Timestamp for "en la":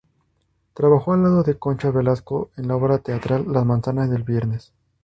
2.57-2.75